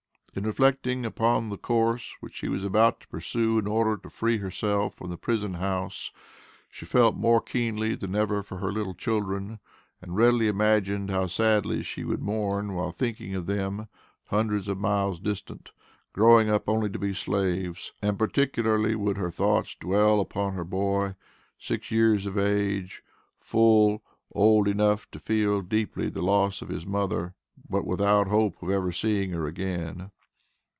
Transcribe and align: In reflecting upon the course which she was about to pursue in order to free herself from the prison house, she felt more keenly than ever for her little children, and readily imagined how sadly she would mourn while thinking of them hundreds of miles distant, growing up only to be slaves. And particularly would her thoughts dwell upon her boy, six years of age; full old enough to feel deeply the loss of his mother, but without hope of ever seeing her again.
In 0.33 0.45
reflecting 0.45 1.05
upon 1.05 1.49
the 1.49 1.57
course 1.57 2.15
which 2.21 2.35
she 2.35 2.47
was 2.47 2.63
about 2.63 3.01
to 3.01 3.07
pursue 3.09 3.59
in 3.59 3.67
order 3.67 3.97
to 3.97 4.09
free 4.09 4.37
herself 4.37 4.93
from 4.95 5.09
the 5.09 5.17
prison 5.17 5.55
house, 5.55 6.09
she 6.69 6.85
felt 6.85 7.17
more 7.17 7.41
keenly 7.41 7.95
than 7.95 8.15
ever 8.15 8.41
for 8.41 8.59
her 8.59 8.71
little 8.71 8.93
children, 8.93 9.59
and 10.01 10.15
readily 10.15 10.47
imagined 10.47 11.09
how 11.09 11.27
sadly 11.27 11.83
she 11.83 12.05
would 12.05 12.21
mourn 12.21 12.73
while 12.75 12.93
thinking 12.93 13.35
of 13.35 13.45
them 13.45 13.89
hundreds 14.27 14.69
of 14.69 14.77
miles 14.79 15.19
distant, 15.19 15.73
growing 16.13 16.49
up 16.49 16.69
only 16.69 16.89
to 16.89 16.97
be 16.97 17.13
slaves. 17.13 17.91
And 18.01 18.17
particularly 18.17 18.95
would 18.95 19.17
her 19.17 19.31
thoughts 19.31 19.75
dwell 19.75 20.21
upon 20.21 20.53
her 20.53 20.63
boy, 20.63 21.15
six 21.59 21.91
years 21.91 22.25
of 22.25 22.37
age; 22.37 23.03
full 23.35 24.01
old 24.31 24.69
enough 24.69 25.11
to 25.11 25.19
feel 25.19 25.59
deeply 25.59 26.07
the 26.07 26.21
loss 26.21 26.61
of 26.61 26.69
his 26.69 26.85
mother, 26.85 27.33
but 27.69 27.85
without 27.85 28.27
hope 28.29 28.63
of 28.63 28.69
ever 28.69 28.93
seeing 28.93 29.31
her 29.31 29.45
again. 29.45 30.09